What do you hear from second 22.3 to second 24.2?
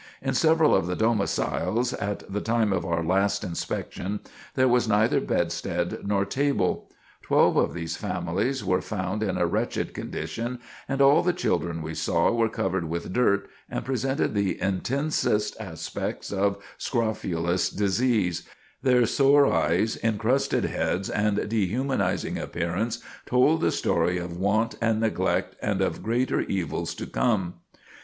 appearance, told the story